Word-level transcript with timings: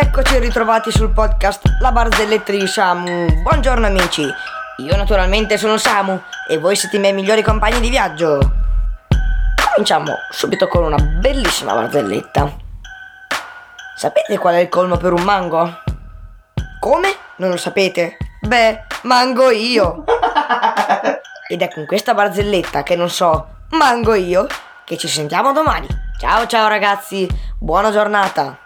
Eccoci 0.00 0.38
ritrovati 0.38 0.90
sul 0.90 1.10
podcast 1.10 1.76
La 1.80 1.92
barzelletta 1.92 2.50
di 2.50 2.66
Samu. 2.66 3.26
Buongiorno 3.42 3.86
amici, 3.86 4.26
io 4.78 4.96
naturalmente 4.96 5.58
sono 5.58 5.76
Samu 5.76 6.18
e 6.48 6.56
voi 6.56 6.76
siete 6.76 6.96
i 6.96 6.98
miei 6.98 7.12
migliori 7.12 7.42
compagni 7.42 7.78
di 7.78 7.90
viaggio. 7.90 8.38
Cominciamo 9.68 10.14
subito 10.30 10.66
con 10.66 10.84
una 10.84 10.96
bellissima 10.96 11.74
barzelletta. 11.74 12.56
Sapete 13.94 14.38
qual 14.38 14.54
è 14.54 14.60
il 14.60 14.70
colmo 14.70 14.96
per 14.96 15.12
un 15.12 15.24
mango? 15.24 15.82
Come? 16.80 17.14
Non 17.36 17.50
lo 17.50 17.58
sapete? 17.58 18.16
Beh, 18.40 18.84
mango 19.02 19.50
io. 19.50 20.04
Ed 21.48 21.60
è 21.60 21.68
con 21.68 21.84
questa 21.84 22.14
barzelletta 22.14 22.82
che 22.82 22.96
non 22.96 23.10
so, 23.10 23.46
mango 23.72 24.14
io, 24.14 24.46
che 24.84 24.96
ci 24.96 25.06
sentiamo 25.06 25.52
domani. 25.52 25.86
Ciao 26.18 26.46
ciao 26.46 26.66
ragazzi, 26.66 27.28
buona 27.58 27.90
giornata. 27.90 28.61